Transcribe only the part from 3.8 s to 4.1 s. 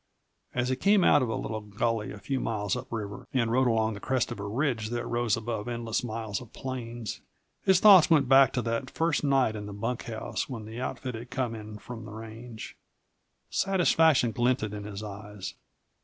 the